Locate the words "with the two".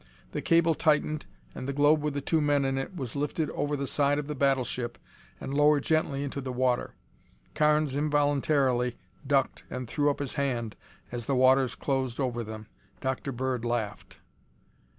2.01-2.41